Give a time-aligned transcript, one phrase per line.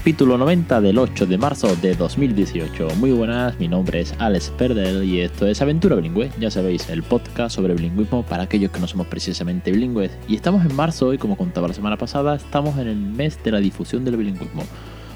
[0.00, 2.88] Capítulo 90 del 8 de marzo de 2018.
[2.96, 6.30] Muy buenas, mi nombre es Alex Perdel y esto es Aventura Bilingüe.
[6.40, 10.10] Ya sabéis, el podcast sobre bilingüismo para aquellos que no somos precisamente bilingües.
[10.26, 13.52] Y estamos en marzo y como contaba la semana pasada, estamos en el mes de
[13.52, 14.62] la difusión del bilingüismo.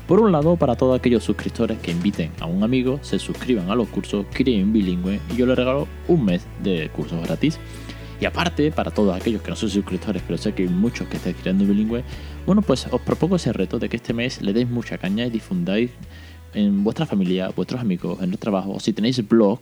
[0.06, 3.74] Por un lado, para todos aquellos suscriptores que inviten a un amigo, se suscriban a
[3.74, 7.58] los cursos Creen Bilingüe y yo les regalo un mes de cursos gratis.
[8.20, 11.16] Y aparte, para todos aquellos que no son suscriptores, pero sé que hay muchos que
[11.16, 12.04] estáis creando bilingüe,
[12.46, 15.30] bueno, pues os propongo ese reto de que este mes le deis mucha caña y
[15.30, 15.90] difundáis
[16.54, 19.60] en vuestra familia, vuestros amigos, en el trabajo, o si tenéis blog,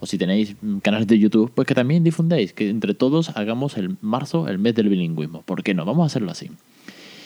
[0.00, 3.96] o si tenéis canales de YouTube, pues que también difundáis, que entre todos hagamos el
[4.00, 5.42] marzo el mes del bilingüismo.
[5.42, 5.84] ¿Por qué no?
[5.84, 6.50] Vamos a hacerlo así.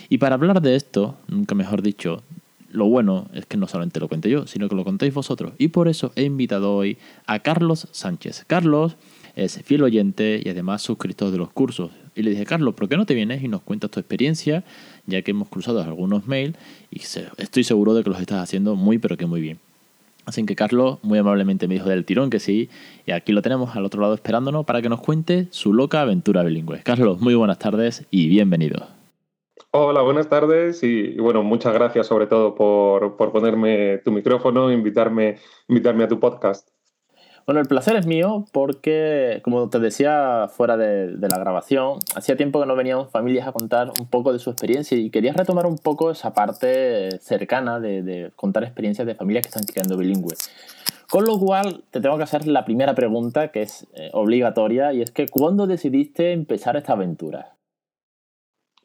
[0.08, 2.22] Y para hablar de esto, nunca mejor dicho,
[2.70, 5.52] lo bueno es que no solamente lo cuente yo, sino que lo contéis vosotros.
[5.58, 8.44] Y por eso he invitado hoy a Carlos Sánchez.
[8.46, 8.96] Carlos
[9.38, 11.92] es fiel oyente y además suscriptor de los cursos.
[12.16, 14.64] Y le dije, Carlos, ¿por qué no te vienes y nos cuentas tu experiencia?
[15.06, 16.56] Ya que hemos cruzado algunos mails
[16.90, 19.60] y estoy seguro de que los estás haciendo muy, pero que muy bien.
[20.26, 22.68] Así que Carlos muy amablemente me dijo del tirón que sí,
[23.06, 26.42] y aquí lo tenemos al otro lado esperándonos para que nos cuente su loca aventura
[26.42, 26.82] bilingüe.
[26.82, 28.88] Carlos, muy buenas tardes y bienvenido.
[29.70, 35.38] Hola, buenas tardes y, bueno, muchas gracias sobre todo por, por ponerme tu micrófono, invitarme,
[35.68, 36.68] invitarme a tu podcast.
[37.48, 42.60] Bueno, el placer es mío porque, como te decía fuera de, la grabación, hacía tiempo
[42.60, 45.78] que no venían familias a contar un poco de su experiencia y quería retomar un
[45.78, 50.50] poco esa parte cercana de, contar experiencias de familias que están criando bilingües.
[51.08, 55.00] Con lo cual, te tengo que hacer la primera pregunta que es eh, obligatoria y
[55.00, 57.56] es que ¿cuándo decidiste empezar esta aventura?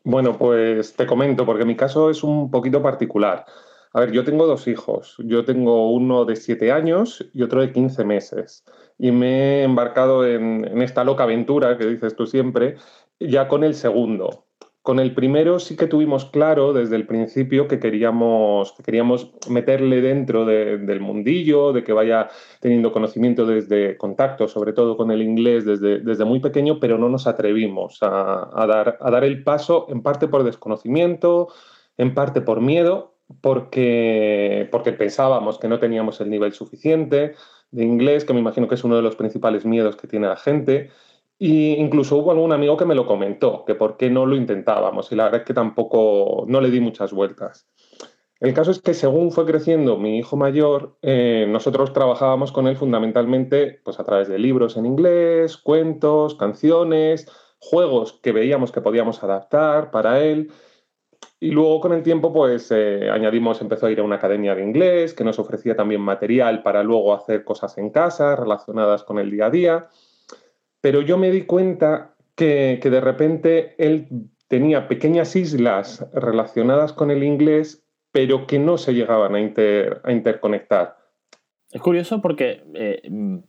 [0.05, 3.45] Bueno, pues te comento, porque mi caso es un poquito particular.
[3.95, 5.15] A ver, yo tengo dos hijos.
[5.19, 8.65] Yo tengo uno de siete años y otro de 15 meses.
[8.97, 12.77] Y me he embarcado en, esta loca aventura que dices tú siempre,
[13.19, 14.47] ya con el segundo.
[14.81, 20.01] Con el primero sí que tuvimos claro desde el principio que queríamos, que queríamos meterle
[20.01, 22.29] dentro del mundillo, de que vaya
[22.59, 27.07] teniendo conocimiento desde contacto, sobre todo con el inglés desde, desde muy pequeño, pero no
[27.07, 31.47] nos atrevimos a, dar, a dar el paso en parte por desconocimiento,
[31.95, 37.35] en parte por miedo porque, porque pensábamos que no teníamos el nivel suficiente
[37.71, 40.35] de inglés, que me imagino que es uno de los principales miedos que tiene la
[40.35, 40.91] gente.
[41.39, 45.11] Y incluso hubo algún amigo que me lo comentó, que por qué no lo intentábamos.
[45.11, 47.67] Y la verdad es que tampoco, no le di muchas vueltas.
[48.39, 52.75] El caso es que según fue creciendo mi hijo mayor, eh, nosotros trabajábamos con él
[52.75, 57.25] fundamentalmente pues, a través de libros en inglés, cuentos, canciones,
[57.59, 60.51] juegos que veíamos que podíamos adaptar para él.
[61.43, 64.63] Y luego con el tiempo, pues eh, añadimos, empezó a ir a una academia de
[64.63, 69.29] inglés que nos ofrecía también material para luego hacer cosas en casa relacionadas con el
[69.29, 69.89] día a día.
[70.79, 74.07] Pero yo me di cuenta que, de repente él
[74.47, 77.83] tenía pequeñas islas relacionadas con el inglés,
[78.13, 80.95] pero que no se llegaban a, interconectar.
[81.69, 83.01] Es curioso porque eh,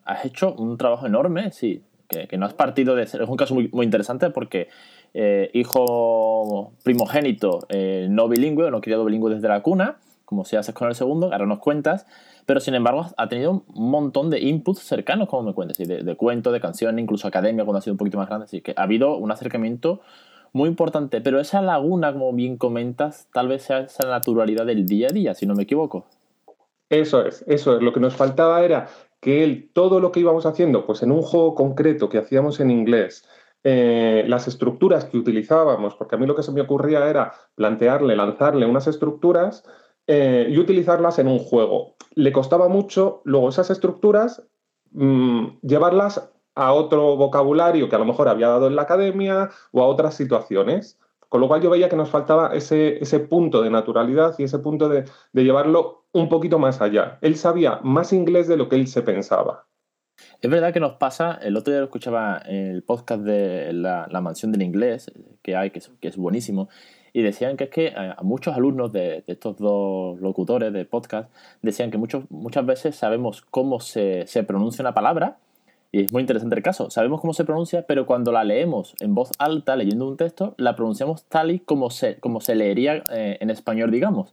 [0.04, 3.04] has hecho un trabajo enorme, sí, que, no has partido de...
[3.04, 4.66] Es un caso muy, muy interesante porque
[5.14, 10.74] eh, hijo primogénito eh, no bilingüe, no criado bilingüe desde la cuna, como si haces
[10.74, 12.06] con el segundo, ahora nos cuentas,
[12.46, 16.16] pero sin embargo ha tenido un montón de inputs cercanos, como me cuentas, de, de
[16.16, 18.82] cuentos, de canciones, incluso academia cuando ha sido un poquito más grande, así que ha
[18.82, 20.00] habido un acercamiento
[20.54, 25.08] muy importante, pero esa laguna, como bien comentas, tal vez sea esa naturalidad del día
[25.08, 26.06] a día, si no me equivoco.
[26.88, 28.88] Eso es, eso es, lo que nos faltaba era
[29.20, 32.70] que él, todo lo que íbamos haciendo, pues en un juego concreto que hacíamos en
[32.70, 33.26] inglés,
[33.66, 38.14] eh, las estructuras que utilizábamos, porque a mí lo que se me ocurría era plantearle,
[38.14, 39.64] lanzarle unas estructuras
[40.06, 41.96] eh, y utilizarlas en un juego.
[42.14, 44.42] Le costaba mucho luego esas estructuras
[44.92, 49.82] mm, llevarlas a otro vocabulario que a lo mejor había dado en la academia o
[49.82, 50.98] a otras situaciones.
[51.30, 54.58] Con lo cual yo veía que nos faltaba ese, ese punto de naturalidad y ese
[54.58, 57.18] punto de, de llevarlo un poquito más allá.
[57.22, 59.66] Él sabía más inglés de lo que él se pensaba.
[60.40, 64.06] Es verdad que nos pasa, el otro día lo escuchaba en el podcast de la,
[64.20, 65.10] mansión del inglés
[65.42, 66.68] que hay, que es, buenísimo,
[67.12, 71.30] y decían que es que a muchos alumnos de, estos dos locutores de podcast
[71.62, 75.38] decían que muchas veces sabemos cómo se, pronuncia una palabra,
[75.92, 79.14] y es muy interesante el caso, sabemos cómo se pronuncia, pero cuando la leemos en
[79.14, 83.38] voz alta, leyendo un texto, la pronunciamos tal y como se, como se leería eh,
[83.40, 84.32] en español, digamos.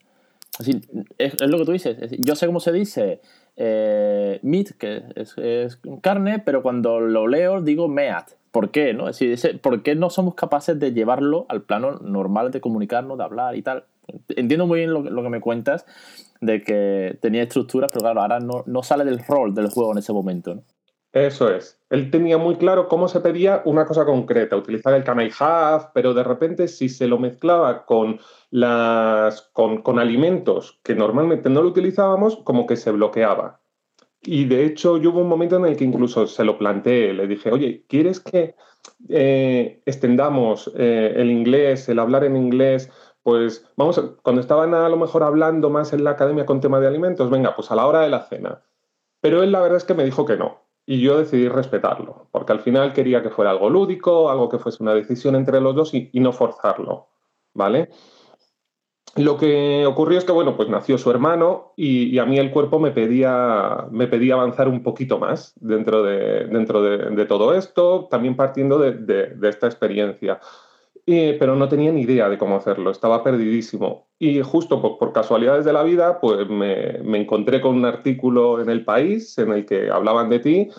[1.18, 3.21] Es, lo que tú dices, yo sé cómo se dice
[3.56, 8.94] eh, meat, que es, carne, pero cuando lo leo digo meat, ¿por qué?
[8.94, 9.07] ¿no?
[9.09, 13.24] Es decir, ¿por qué no somos capaces de llevarlo al plano normal de comunicarnos, de
[13.24, 13.86] hablar y tal?
[14.30, 15.86] Entiendo muy bien lo, que me cuentas
[16.42, 20.00] de que tenía estructuras, pero claro, ahora no, no sale del rol del juego en
[20.00, 20.56] ese momento.
[20.56, 20.63] ¿no?
[21.13, 21.77] Eso es.
[21.89, 25.89] Él tenía muy claro cómo se pedía una cosa concreta, utilizar el can I have,
[25.93, 28.19] pero de repente si se lo mezclaba con,
[28.49, 33.59] las, con, con alimentos que normalmente no lo utilizábamos, como que se bloqueaba.
[34.23, 37.27] Y de hecho, yo hubo un momento en el que incluso se lo planteé, le
[37.27, 38.55] dije, oye, ¿quieres que
[39.09, 42.89] eh, extendamos eh, el inglés, el hablar en inglés?
[43.23, 46.87] Pues vamos, cuando estaban a lo mejor hablando más en la academia con tema de
[46.87, 48.61] alimentos, venga, pues a la hora de la cena.
[49.21, 52.53] Pero él la verdad es que me dijo que no, y yo decidí respetarlo, porque
[52.53, 55.93] al final quería que fuera algo lúdico, algo que fuese una decisión entre los dos
[55.93, 57.09] y, no forzarlo,
[57.53, 57.89] ¿vale?
[59.17, 62.79] Lo que ocurrió es que, bueno, pues nació su hermano y, a mí el cuerpo
[62.79, 68.35] me pedía, me pedía avanzar un poquito más dentro de, dentro de, todo esto, también
[68.35, 70.39] partiendo de, esta experiencia.
[71.06, 74.07] Pero no tenía ni idea de cómo hacerlo, estaba perdidísimo.
[74.19, 78.69] Y justo por, casualidades de la vida, pues me, me, encontré con un artículo en
[78.69, 80.69] El País en el que hablaban de ti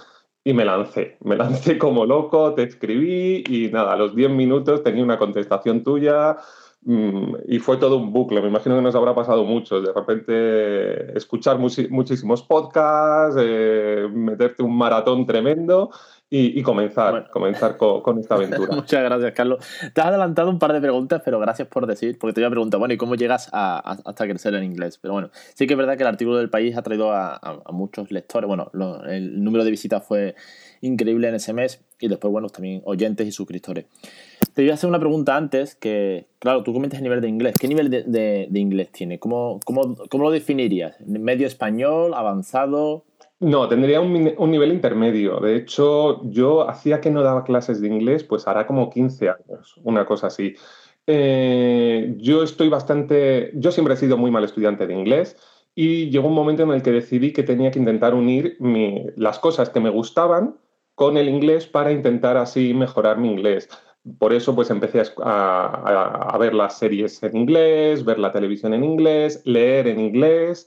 [0.45, 1.17] y me lancé.
[1.25, 5.85] Me lancé como loco, te escribí y nada, a los 10 minutos tenía una contestación
[5.85, 6.37] tuya
[6.84, 8.40] y fue todo un bucle.
[8.43, 9.81] Me imagino que nos habrá pasado mucho.
[9.81, 15.90] De repente, escuchar muchísimos podcasts, eh, meterte un maratón tremendo
[16.34, 18.75] y, comenzar, comenzar con, esta aventura.
[18.75, 19.64] Muchas gracias, Carlos.
[19.93, 22.50] Te has adelantado un par de preguntas, pero gracias por decir, porque te iba a
[22.50, 24.99] preguntar, bueno, ¿y cómo llegas a, hasta crecer en inglés?
[24.99, 28.11] Pero bueno, sí que es verdad que el artículo del país ha traído a, muchos
[28.11, 28.49] lectores.
[28.49, 28.70] Bueno,
[29.06, 30.35] el número de visitas fue
[30.81, 33.85] increíble en ese mes y después, bueno, también oyentes y suscriptores.
[34.54, 37.56] Te iba a hacer una pregunta antes, que, claro, tú comentas el nivel de inglés.
[37.58, 39.19] ¿Qué nivel de, inglés tiene?
[39.19, 41.00] ¿Cómo, cómo, cómo lo definirías?
[41.06, 43.04] ¿Medio español, avanzado?
[43.43, 44.12] No, tendría un,
[44.52, 45.40] nivel intermedio.
[45.40, 49.81] De hecho, yo hacía que no daba clases de inglés, pues hará como 15 años,
[49.82, 50.54] una cosa así.
[51.08, 55.37] Eh, yo estoy bastante, yo siempre he sido muy mal estudiante de inglés
[55.75, 58.56] y llegó un momento en el que decidí que tenía que intentar unir
[59.16, 60.58] las cosas que me gustaban
[60.94, 63.69] con el inglés para intentar así mejorar mi inglés.
[64.19, 69.43] Por eso pues empecé a, ver las series en inglés, ver la televisión en inglés,
[69.44, 70.66] leer en inglés.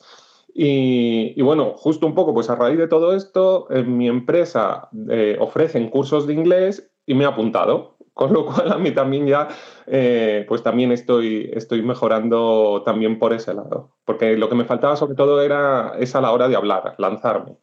[0.53, 5.35] Y, bueno, justo un poco, pues a raíz de todo esto, en mi empresa eh,
[5.39, 9.49] ofrecen cursos de inglés y me he apuntado, con lo cual a mí también ya,
[9.85, 14.95] eh, pues también estoy, estoy mejorando también por ese lado, porque lo que me faltaba
[14.95, 17.57] sobre todo era esa a la hora de hablar, lanzarme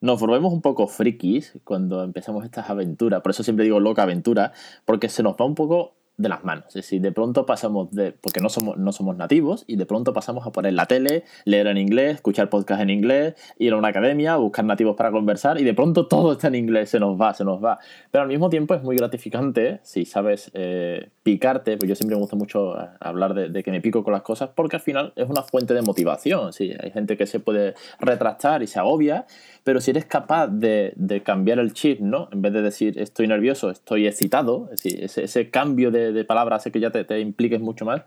[0.00, 4.52] nos volvemos un poco frikis cuando empezamos estas aventuras, por eso siempre digo loca aventura,
[4.84, 6.66] porque se nos va un poco de las manos.
[6.68, 8.12] Es decir, de pronto pasamos de.
[8.12, 11.68] porque no somos, no somos nativos, y de pronto pasamos a poner la tele, leer
[11.68, 15.64] en inglés, escuchar podcast en inglés, ir a una academia, buscar nativos para conversar, y
[15.64, 17.78] de pronto todo está en inglés, se nos va, se nos va.
[18.10, 22.20] Pero al mismo tiempo es muy gratificante si sabes eh, picarte, pues yo siempre me
[22.20, 25.42] gusta mucho hablar de, que me pico con las cosas, porque al final es una
[25.42, 26.52] fuente de motivación.
[26.52, 29.26] Sí, hay gente que se puede retractar y se agobia,
[29.68, 32.30] pero si eres capaz de, cambiar el chip, ¿no?
[32.32, 36.62] En vez de decir estoy nervioso, estoy excitado, es decir, ese cambio de de, palabras
[36.62, 38.00] hace que ya te, impliques mucho más,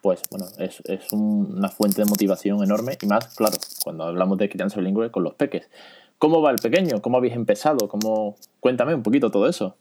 [0.00, 0.80] pues bueno, es,
[1.12, 5.34] una fuente de motivación enorme y más, claro, cuando hablamos de crianza bilingüe con los
[5.34, 5.68] peques.
[6.16, 7.02] ¿Cómo va el pequeño?
[7.02, 7.88] ¿Cómo habéis empezado?
[7.88, 8.36] ¿Cómo...
[8.60, 9.76] Cuéntame un poquito todo eso.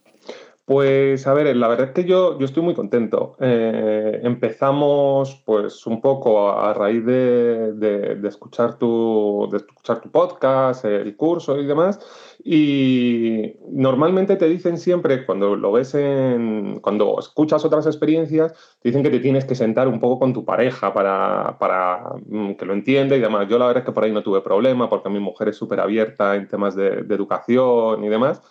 [0.72, 3.36] Pues a ver, la verdad es que yo, yo estoy muy contento.
[3.42, 11.18] Eh, empezamos pues un poco a, raíz de, escuchar tu, de escuchar tu podcast, el
[11.18, 12.00] curso y demás.
[12.42, 19.04] Y normalmente te dicen siempre, cuando lo ves en, cuando escuchas otras experiencias, te dicen
[19.04, 22.72] que te tienes que sentar un poco con tu pareja para, para mm, que lo
[22.72, 23.46] entienda y demás.
[23.50, 25.82] Yo la verdad es que por ahí no tuve problema porque mi mujer es súper
[25.82, 28.42] abierta en temas de, de educación y demás.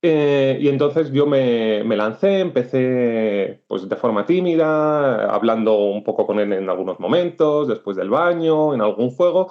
[0.00, 6.38] Eh, y entonces yo me, lancé, empecé pues de forma tímida, hablando un poco con
[6.38, 9.50] él en algunos momentos, después del baño, en algún juego,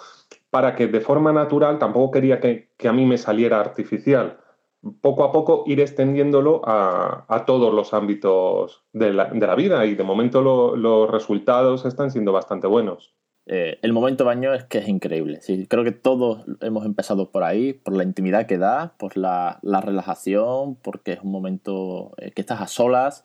[0.50, 4.40] para que de forma natural, tampoco quería que, a mí me saliera artificial.
[5.02, 10.42] Poco a poco ir extendiéndolo a, todos los ámbitos de la, vida y de momento
[10.42, 13.18] los resultados están siendo bastante buenos.
[13.50, 15.40] Eh, el momento baño es que es increíble.
[15.42, 19.60] Sí, creo que todos hemos empezado por ahí, por la intimidad que da, por la,
[19.64, 23.24] relajación, porque es un momento eh, que estás a solas,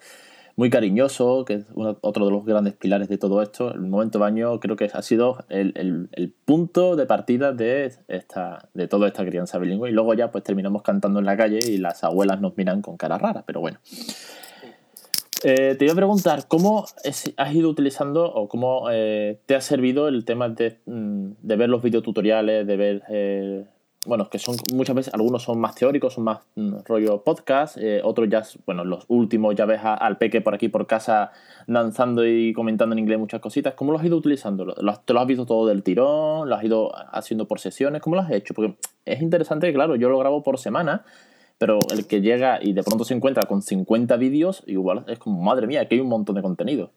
[0.55, 3.75] muy cariñoso, que es otro de los grandes pilares de todo esto.
[3.75, 6.09] El momento baño creo que ha sido el,
[6.45, 9.91] punto de partida de, esta, de toda esta crianza bilingüe.
[9.91, 12.97] Y luego ya pues terminamos cantando en la calle y las abuelas nos miran con
[12.97, 13.79] cara rara, pero bueno.
[15.45, 16.85] Eh, te iba a preguntar, ¿cómo
[17.37, 21.83] has ido utilizando o cómo eh, te ha servido el tema de, mm, ver los
[21.83, 23.65] videotutoriales, de ver eh,
[24.05, 28.01] bueno, que son muchas veces, algunos son más teóricos, son más mm, rollo podcast, eh,
[28.03, 31.31] otros ya, bueno, los últimos ya ves al peque por aquí por casa
[31.69, 33.75] danzando y comentando en inglés muchas cositas.
[33.75, 34.75] ¿Cómo lo has ido utilizando?
[34.75, 36.49] ¿Te lo has visto todo del tirón?
[36.49, 38.03] ¿Lo has ido haciendo por sesiones?
[38.03, 38.55] ¿Cómo lo has hecho?
[38.55, 41.05] Porque es interesante claro, yo lo grabo por semana,
[41.63, 45.41] pero el que llega y de pronto se encuentra con 50 vídeos, igual es como,
[45.41, 46.91] madre mía, aquí hay un montón de contenido.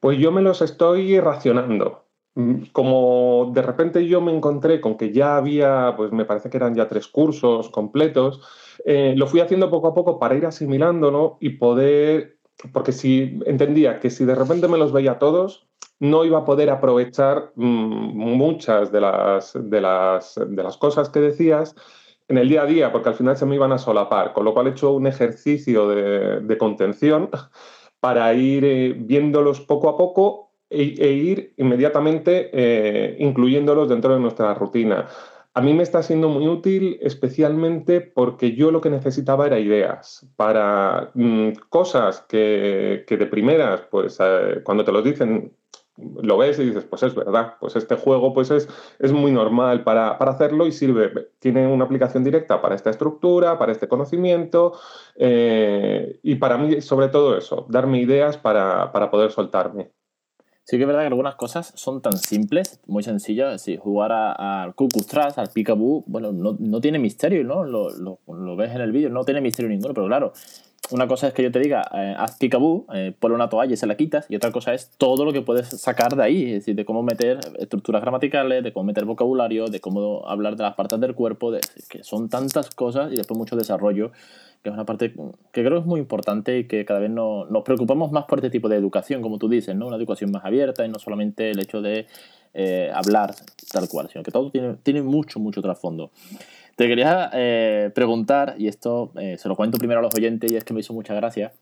[0.00, 2.02] Pues yo me los estoy racionando.
[2.34, 6.56] Mm, como de repente yo me encontré con que ya había, pues me parece que
[6.56, 8.40] eran ya tres cursos completos,
[8.84, 12.38] eh, lo fui haciendo poco a poco para ir asimilándolo y poder,
[12.72, 15.68] porque si entendía que si de repente me los veía todos,
[16.00, 21.20] no iba a poder aprovechar mm, muchas de las, de, las, de las cosas que
[21.20, 21.76] decías
[22.28, 24.54] en el día a día, porque al final se me iban a solapar, con lo
[24.54, 27.30] cual he hecho un ejercicio de, contención
[28.00, 34.20] para ir eh, viéndolos poco a poco e, e, ir inmediatamente eh, incluyéndolos dentro de
[34.20, 35.06] nuestra rutina.
[35.54, 40.24] A mí me está siendo muy útil especialmente porque yo lo que necesitaba era ideas
[40.36, 45.52] para mm, cosas que, de primeras, pues eh, cuando te lo dicen,
[46.22, 49.84] lo ves y dices, pues es verdad, pues este juego pues es, es muy normal
[49.84, 54.78] para, hacerlo y sirve, tiene una aplicación directa para esta estructura, para este conocimiento
[55.16, 59.90] eh, y para mí sobre todo eso, darme ideas para, para poder soltarme.
[60.64, 63.62] Sí que es verdad que algunas cosas son tan simples, muy sencillas.
[63.62, 67.64] Si jugar al Cucustras, al Picaboo, bueno, no, no, tiene misterio, ¿no?
[67.64, 70.34] Lo, lo, lo ves en el vídeo, no tiene misterio ninguno, pero claro,
[70.90, 73.76] una cosa es que yo te diga, eh, haz Picaboo, eh, ponle una toalla y
[73.76, 76.52] se la quitas, y otra cosa es todo lo que puedes sacar de ahí, es
[76.60, 80.74] decir, de cómo meter estructuras gramaticales, de cómo meter vocabulario, de cómo hablar de las
[80.74, 84.12] partes del cuerpo, de, que son tantas cosas y después mucho desarrollo
[84.62, 85.12] que es una parte
[85.52, 88.68] que creo es muy importante y que cada vez nos preocupamos más por este tipo
[88.68, 89.86] de educación, como tú dices, ¿no?
[89.86, 92.06] Una educación más abierta y no solamente el hecho de
[92.54, 93.34] eh, hablar
[93.70, 96.10] tal cual, sino que todo tiene, tiene mucho, mucho trasfondo.
[96.78, 100.54] Te quería eh, preguntar, y esto eh, se lo cuento primero a los oyentes, y
[100.54, 101.52] es que me hizo mucha gracia,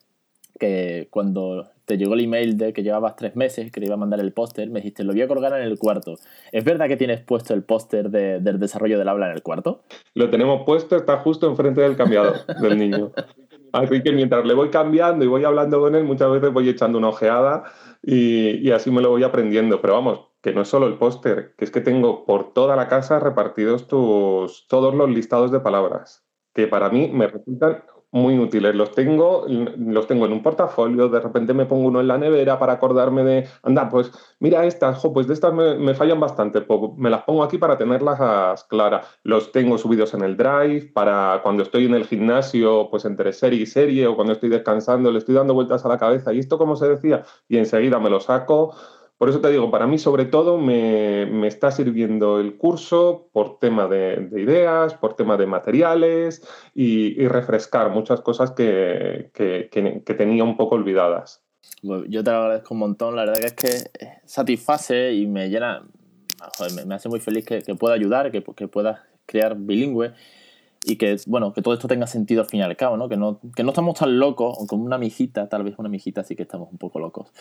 [0.60, 3.96] que cuando te llegó el email de que llevabas tres meses, que te iba a
[3.96, 6.18] mandar el póster, me dijiste, lo voy a colgar en el cuarto.
[6.52, 9.84] ¿Es verdad que tienes puesto el póster del desarrollo del habla en el cuarto?
[10.12, 13.12] Lo tenemos puesto, está justo enfrente del cambiador del niño.
[13.72, 16.98] Así que mientras le voy cambiando y voy hablando con él, muchas veces voy echando
[16.98, 17.64] una ojeada
[18.02, 19.80] y, y así me lo voy aprendiendo.
[19.80, 22.88] Pero vamos, que no es solo el póster, que es que tengo por toda la
[22.88, 26.24] casa repartidos tus, todos los listados de palabras,
[26.54, 27.82] que para mí me resultan
[28.16, 28.74] muy útiles.
[28.74, 32.58] Los tengo, los tengo en un portafolio, de repente me pongo uno en la nevera
[32.58, 37.10] para acordarme de, anda, pues mira estas, pues de estas me, fallan bastante, pues me
[37.10, 39.06] las pongo aquí para tenerlas claras.
[39.22, 43.62] Los tengo subidos en el Drive para cuando estoy en el gimnasio, pues entre serie
[43.62, 46.58] y serie, o cuando estoy descansando, le estoy dando vueltas a la cabeza, y esto
[46.58, 48.74] como se decía, y enseguida me lo saco.
[49.18, 53.88] Por eso te digo, para mí sobre todo me, está sirviendo el curso por tema
[53.88, 59.30] de, ideas, por tema de materiales y, refrescar muchas cosas que,
[60.04, 61.42] tenía un poco olvidadas.
[61.82, 65.82] Yo te lo agradezco un montón, la verdad que es que satisface y me llena,
[66.86, 70.12] me, hace muy feliz que, pueda ayudar, que, que pueda crear bilingüe
[70.84, 73.08] y que, bueno, que todo esto tenga sentido al fin y al cabo, ¿no?
[73.08, 76.22] Que no, que no estamos tan locos, o como una mijita, tal vez una mijita
[76.24, 77.32] sí que estamos un poco locos.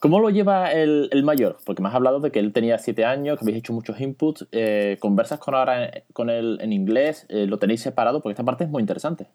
[0.00, 1.56] ¿Cómo lo lleva el, el mayor?
[1.64, 4.46] Porque me has hablado de que él tenía siete años, que habéis hecho muchos inputs.
[4.52, 7.26] Eh, ¿Conversas con ahora con él en inglés?
[7.28, 8.20] Eh, ¿Lo tenéis separado?
[8.20, 9.28] Porque esta parte es muy interesante.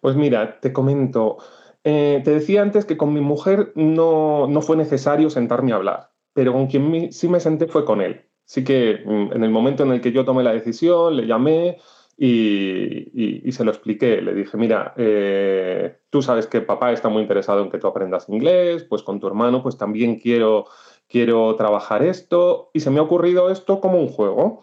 [0.00, 1.38] Pues mira, te comento.
[1.84, 6.10] Eh, te decía antes que con mi mujer no, no, fue necesario sentarme a hablar,
[6.32, 8.26] pero con quien sí me senté fue con él.
[8.46, 11.78] Así que mm, en el momento en el que yo tomé la decisión, le llamé,
[12.16, 14.20] y, se lo expliqué.
[14.22, 18.28] Le dije, mira, eh, tú sabes que papá está muy interesado en que tú aprendas
[18.28, 20.66] inglés, pues con tu hermano pues también quiero,
[21.08, 22.70] quiero trabajar esto.
[22.72, 24.60] Y se me ha ocurrido esto como un juego.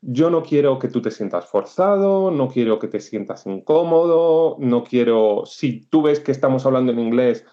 [0.00, 4.84] Yo no quiero que tú te sientas forzado, no quiero que te sientas incómodo, no
[4.84, 7.44] quiero, si tú ves que estamos hablando en inglés,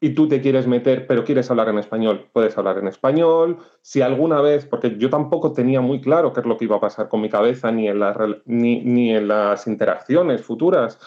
[0.00, 3.58] y tú te quieres meter, pero quieres hablar en español, puedes hablar en español.
[3.82, 6.80] Si alguna vez, porque yo tampoco tenía muy claro qué es lo que iba a
[6.80, 8.00] pasar con mi cabeza ni en,
[8.46, 10.98] ni, en las interacciones futuras,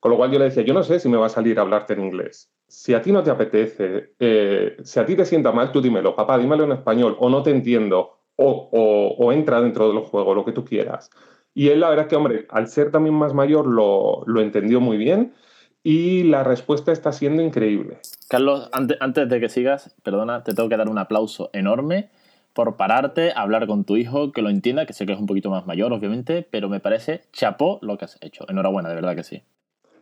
[0.00, 1.62] con lo cual yo le decía, yo no sé si me va a salir a
[1.62, 2.52] hablarte en inglés.
[2.68, 6.14] Si a ti no te apetece, eh, si a ti te sienta mal, tú dímelo,
[6.14, 10.44] papá, dímelo en español, o no te entiendo, o, o, entra dentro del juego, lo
[10.44, 11.10] que tú quieras.
[11.54, 14.80] Y él, la verdad es que, hombre, al ser también más mayor, lo, lo entendió
[14.80, 15.34] muy bien
[15.82, 17.98] y la respuesta está siendo increíble.
[18.32, 22.08] Carlos, antes, de que sigas, perdona, te tengo que dar un aplauso enorme
[22.54, 25.50] por pararte, hablar con tu hijo, que lo entienda, que sé que es un poquito
[25.50, 28.46] más mayor, obviamente, pero me parece chapó lo que has hecho.
[28.48, 29.42] Enhorabuena, de verdad que sí.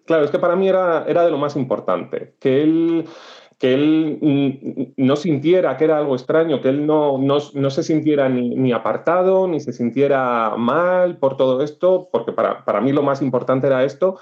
[0.05, 3.05] Claro, es que para mí era, era de lo más importante, que él
[3.59, 8.71] que él no sintiera que era algo extraño, que él no, no, se sintiera ni,
[8.71, 13.67] apartado, ni se sintiera mal por todo esto, porque para, para mí lo más importante
[13.67, 14.21] era esto.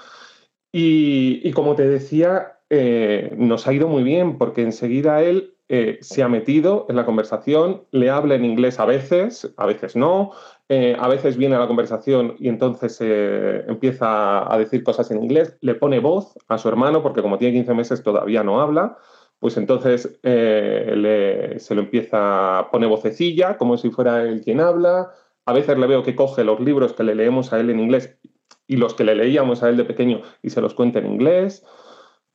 [0.71, 6.21] Y, como te decía, eh, nos ha ido muy bien, porque enseguida él eh, se
[6.21, 10.31] ha metido en la conversación, le habla en inglés a veces, a veces no,
[10.67, 15.57] eh, a veces viene a la conversación y entonces empieza a decir cosas en inglés,
[15.61, 18.97] le pone voz a su hermano, porque como tiene 15 meses todavía no habla,
[19.39, 25.11] pues entonces se lo empieza, a poner vocecilla, como si fuera él quien habla.
[25.45, 28.19] A veces le veo que coge los libros que le leemos a él en inglés
[28.67, 31.65] y los que le leíamos a él de pequeño y se los cuenta en inglés.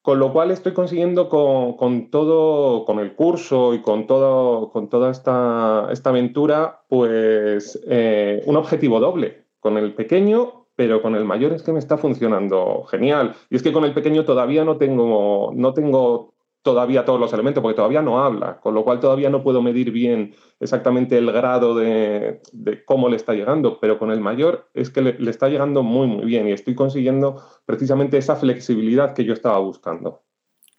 [0.05, 5.11] Con lo cual estoy consiguiendo con, todo, con el curso y con, todo, con toda
[5.11, 9.47] esta, esta aventura, pues eh, un objetivo doble.
[9.61, 13.35] Con el pequeño pero con el mayor es que me está funcionando genial.
[13.49, 16.34] Y es que con el pequeño todavía no tengo, no tengo
[16.65, 19.93] todavía todos los elementos, porque todavía no habla, con lo cual todavía no puedo medir
[19.93, 22.41] bien exactamente el grado de,
[22.87, 26.25] cómo le está llegando, pero con el mayor es que le, está llegando muy, muy
[26.25, 30.23] bien y estoy consiguiendo precisamente esa flexibilidad que yo estaba buscando.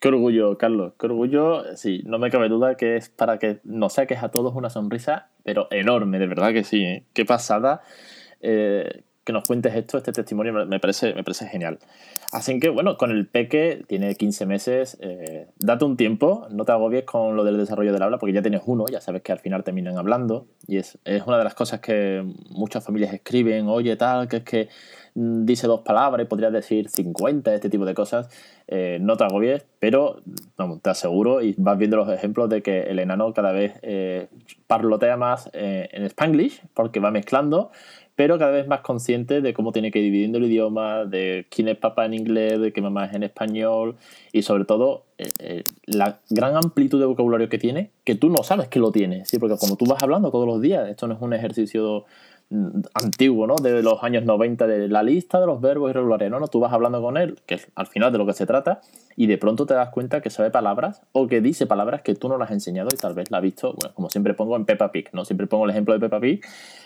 [0.00, 3.92] Qué orgullo, Carlos, qué orgullo, sí, no me cabe duda que es para que nos
[3.92, 7.06] saques a todos una sonrisa, pero enorme, de verdad que sí, ¿eh?
[7.14, 7.80] qué pasada.
[8.40, 11.80] Eh, que nos cuentes esto, este testimonio, me parece, me parece genial.
[12.30, 16.70] Así que, bueno, con el peque, tiene 15 meses, eh, date un tiempo, no te
[16.70, 19.40] agobies con lo del desarrollo del habla, porque ya tienes uno, ya sabes que al
[19.40, 24.28] final terminan hablando, y es, una de las cosas que muchas familias escriben, oye, tal,
[24.28, 24.68] que es que
[25.14, 28.28] mm, dice dos palabras y podrías decir 50, este tipo de cosas,
[28.68, 30.22] eh, no te agobies, pero
[30.82, 34.28] te aseguro, y vas viendo los ejemplos de que el enano cada vez eh,
[34.68, 37.70] parlotea más en spanglish, porque va mezclando,
[38.16, 41.68] pero cada vez más consciente de cómo tiene que ir dividiendo el idioma, de quién
[41.68, 43.96] es papá en inglés, de qué mamá es en español
[44.32, 48.42] y sobre todo eh, eh, la gran amplitud de vocabulario que tiene, que tú no
[48.42, 49.38] sabes que lo tiene, ¿sí?
[49.38, 52.06] porque como tú vas hablando todos los días, esto no es un ejercicio
[52.94, 53.56] antiguo, ¿no?
[53.56, 56.38] De los años 90, de la lista de los verbos irregulares, ¿no?
[56.38, 58.80] no Tú vas hablando con él, que es al final de lo que se trata,
[59.16, 62.28] y de pronto te das cuenta que sabe palabras o que dice palabras que tú
[62.28, 64.64] no las has enseñado y tal vez la has visto, bueno, como siempre pongo en
[64.64, 65.24] Peppa Pig, ¿no?
[65.24, 66.40] Siempre pongo el ejemplo de Peppa Pig,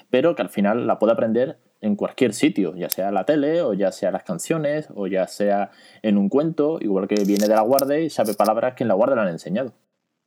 [0.09, 3.75] pero que al final la puede aprender en cualquier sitio, ya sea la tele, o
[3.75, 5.71] ya sea las canciones, o ya sea
[6.03, 8.95] en un cuento, igual que viene de la guardia y sabe palabras que en la
[8.95, 9.73] guardia le han enseñado.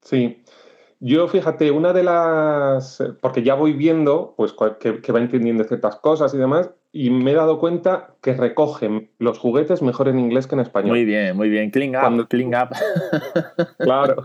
[0.01, 0.43] Sí.
[1.05, 3.03] Yo, fíjate, una de las.
[3.19, 7.31] Porque ya voy viendo, pues, que, que va entendiendo ciertas cosas y demás, y me
[7.31, 10.91] he dado cuenta que recogen los juguetes mejor en inglés que en español.
[10.91, 11.71] Muy bien, muy bien.
[11.71, 12.69] Clean up, clean up.
[13.79, 14.21] Claro.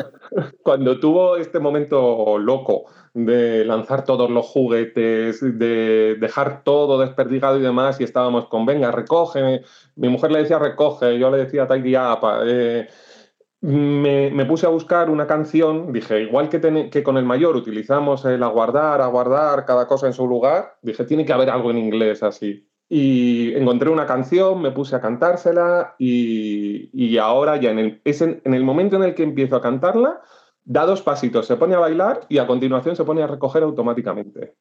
[0.62, 7.62] Cuando tuvo este momento loco de lanzar todos los juguetes, de dejar todo desperdigado y
[7.62, 9.62] demás, y estábamos con, venga, recoge.
[9.96, 12.20] Mi mujer le decía recoge, yo le decía tidy up.
[12.46, 12.86] Eh,
[13.60, 18.42] me, puse a buscar una canción, dije, igual que, que, con el mayor utilizamos el
[18.42, 22.68] aguardar, aguardar, cada cosa en su lugar, dije, tiene que haber algo en inglés así.
[22.88, 28.40] Y encontré una canción, me puse a cantársela y, ahora ya en el, es en,
[28.44, 30.22] el momento en el que empiezo a cantarla,
[30.64, 34.54] da dos pasitos, se pone a bailar y a continuación se pone a recoger automáticamente.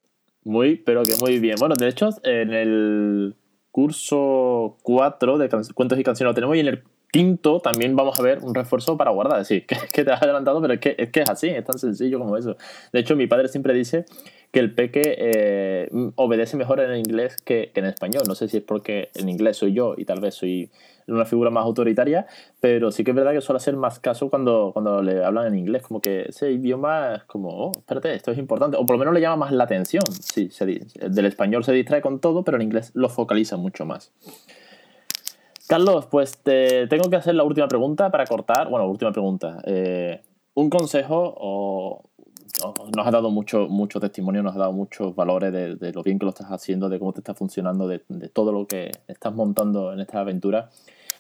[0.44, 1.56] Muy, pero que muy bien.
[1.60, 3.36] Bueno, de hecho, en el
[3.72, 8.24] curso 4 de cuentos y canciones lo tenemos y en el quinto también vamos a
[8.24, 9.46] ver un refuerzo para guardar.
[9.46, 11.78] Sí, que, que te has adelantado, pero es que, es que es así, es tan
[11.78, 12.56] sencillo como eso.
[12.92, 14.06] De hecho, mi padre siempre dice
[14.52, 18.24] que el peque eh, obedece mejor en inglés que, en español.
[18.28, 20.72] No sé si es porque en inglés soy yo y tal vez soy
[21.08, 22.28] una figura más autoritaria,
[22.60, 25.56] pero sí que es verdad que suele hacer más caso cuando, cuando le hablan en
[25.56, 29.00] inglés, como que ese idioma es como, oh, espérate, esto es importante, o por lo
[29.00, 30.04] menos le llama más la atención.
[30.20, 34.12] Sí, del español se distrae con todo, pero en inglés lo focaliza mucho más.
[35.68, 38.70] Carlos, pues te tengo que hacer la última pregunta para cortar.
[38.70, 39.62] Bueno, última pregunta.
[39.66, 40.22] Eh,
[40.54, 42.10] un consejo o,
[42.96, 46.26] nos ha dado mucho, mucho testimonio, nos ha dado muchos valores de, lo bien que
[46.26, 48.00] lo estás haciendo, de cómo te está funcionando, de,
[48.30, 50.70] todo lo que estás montando en esta aventura.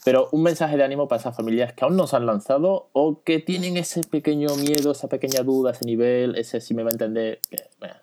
[0.05, 3.23] Pero un mensaje de ánimo para esas familias que aún no se han lanzado o
[3.23, 6.93] que tienen ese pequeño miedo, esa pequeña duda, ese nivel, ese si me va a
[6.93, 7.41] entender.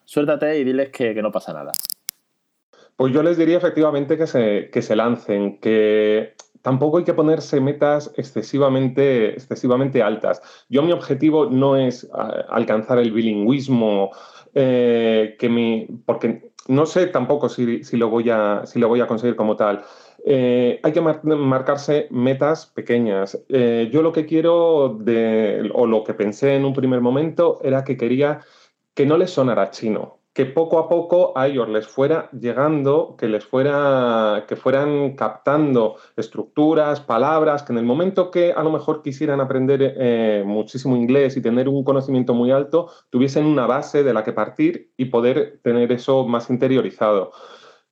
[0.05, 1.73] suéltate y diles que no pasa nada.
[2.97, 7.61] Pues yo les diría efectivamente que se, que se lancen, que tampoco hay que ponerse
[7.61, 10.41] metas excesivamente, excesivamente altas.
[10.69, 12.09] Yo mi objetivo no es
[12.49, 14.11] alcanzar el bilingüismo,
[14.55, 19.07] eh, que mi, porque no sé tampoco si, lo voy a, si lo voy a
[19.07, 19.83] conseguir como tal.
[20.25, 23.39] Eh, hay que marcarse metas pequeñas.
[23.51, 27.85] Eh, yo lo que quiero, de, o lo que pensé en un primer momento, era
[27.85, 28.41] que quería
[28.95, 33.29] que no les sonara chino que poco a poco a ellos les fuera llegando, que
[33.29, 39.01] les fuera, que fueran captando estructuras, palabras, que en el momento que a lo mejor
[39.01, 44.13] quisieran aprender eh, muchísimo inglés y tener un conocimiento muy alto, tuviesen una base de
[44.13, 47.31] la que partir y poder tener eso más interiorizado.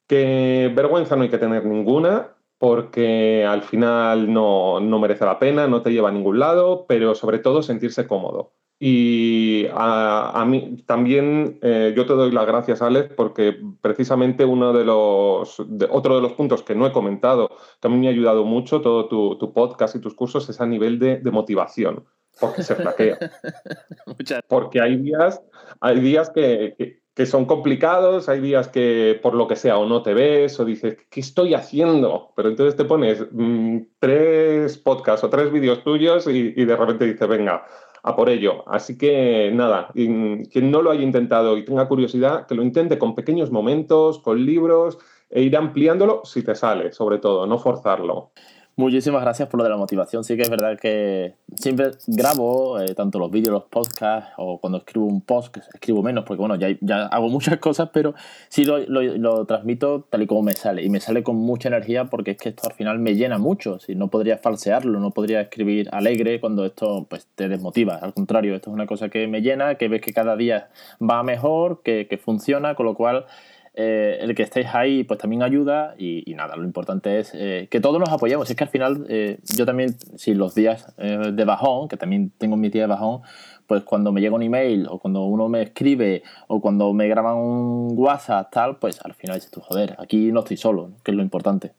[0.08, 5.68] Que vergüenza no hay que tener ninguna, porque al final no, no merece la pena,
[5.68, 8.52] no te lleva a ningún lado, pero sobre todo sentirse cómodo.
[8.84, 14.84] Y a, mí también eh, yo te doy las gracias, Alex, porque precisamente uno de
[14.84, 17.48] los, otro de los puntos que no he comentado,
[17.80, 20.66] que a mí me ha ayudado mucho todo tu, podcast y tus cursos, es a
[20.66, 22.04] nivel de, motivación,
[22.40, 23.18] porque se flaquea.
[24.48, 25.40] porque hay días,
[25.80, 30.02] hay días que, que, son complicados, hay días que por lo que sea o no
[30.02, 32.32] te ves o dices, ¿qué estoy haciendo?
[32.34, 37.04] Pero entonces te pones mm, tres podcasts o tres vídeos tuyos y, y de repente
[37.04, 37.64] dices, venga
[38.02, 38.64] a por ello.
[38.66, 43.14] Así que nada, quien no lo haya intentado y tenga curiosidad, que lo intente con
[43.14, 44.98] pequeños momentos, con libros
[45.30, 48.32] e ir ampliándolo si te sale, sobre todo, no forzarlo.
[48.74, 50.24] Muchísimas gracias por lo de la motivación.
[50.24, 54.78] Sí que es verdad que siempre grabo eh, tanto los vídeos, los podcasts o cuando
[54.78, 58.14] escribo un post, escribo menos porque bueno, ya, ya hago muchas cosas, pero
[58.48, 60.82] sí lo, lo, transmito tal y como me sale.
[60.82, 63.78] Y me sale con mucha energía porque es que esto al final me llena mucho.
[63.78, 67.96] Si no podría falsearlo, no podría escribir alegre cuando esto pues, te desmotiva.
[67.96, 71.22] Al contrario, esto es una cosa que me llena, que ves que cada día va
[71.22, 73.26] mejor, que, que funciona, con lo cual
[73.74, 77.80] eh, el que estéis ahí pues también ayuda y, nada, lo importante es eh, que
[77.80, 78.48] todos nos apoyemos.
[78.50, 82.56] Es que al final eh, yo también, si los días de bajón, que también tengo
[82.56, 83.22] mis días de bajón,
[83.66, 87.36] pues cuando me llega un email o cuando uno me escribe o cuando me graban
[87.36, 91.16] un WhatsApp tal, pues al final dices tú, joder, aquí no estoy solo, que es
[91.16, 91.72] lo importante.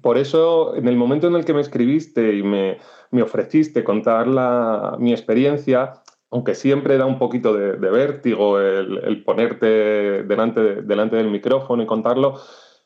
[0.00, 2.78] Por eso, en el momento en el que me escribiste y me,
[3.10, 10.22] me ofreciste contar la, mi experiencia, aunque siempre da un poquito de, vértigo el, ponerte
[10.22, 10.60] delante,
[11.16, 12.40] del micrófono y contarlo,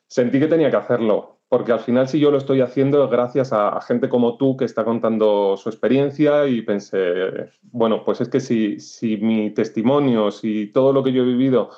[0.06, 3.52] sentí que tenía que hacerlo, porque al final si yo lo estoy haciendo es gracias
[3.52, 8.40] a, gente como tú que está contando su experiencia y pensé, bueno, pues es que
[8.40, 11.70] si, si mi testimonio, si todo lo que yo he vivido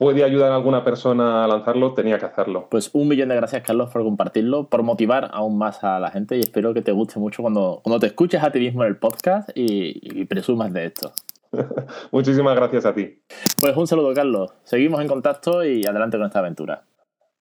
[0.00, 2.68] puede ayudar a alguna persona a lanzarlo, tenía que hacerlo.
[2.70, 6.38] Pues un millón de gracias, Carlos, por compartirlo, por motivar aún más a la gente
[6.38, 8.96] y espero que te guste mucho cuando, cuando te escuches a ti mismo en el
[8.96, 11.12] podcast y, presumas de esto.
[12.12, 13.20] Muchísimas gracias a ti.
[13.60, 14.54] Pues un saludo, Carlos.
[14.64, 16.82] Seguimos en contacto y adelante con esta aventura.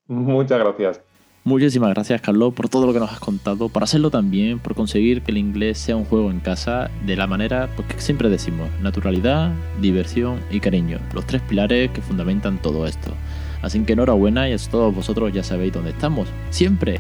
[0.08, 1.02] Muchas gracias.
[1.46, 5.22] Muchísimas gracias, Carlos, por todo lo que nos has contado, por hacerlo también, por conseguir
[5.22, 8.70] que el inglés sea un juego en casa de la manera pues, que siempre decimos,
[8.82, 13.14] naturalidad, diversión y cariño, los tres pilares que fundamentan todo esto.
[13.62, 17.00] Así que enhorabuena y a todos vosotros ya sabéis dónde estamos, siempre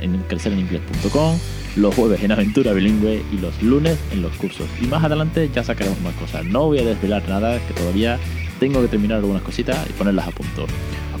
[0.00, 1.36] en crecereninglés.com,
[1.76, 4.66] los jueves en Aventura Bilingüe y los lunes en los cursos.
[4.80, 6.44] Y más adelante ya sacaremos más cosas.
[6.46, 8.18] No voy a desvelar nada, que todavía
[8.60, 10.66] tengo que terminar algunas cositas y ponerlas a punto.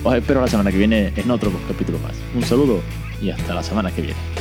[0.04, 2.12] Os espero la semana que viene en otro capítulo más.
[2.34, 2.80] Un saludo
[3.20, 4.39] y hasta la semana que viene.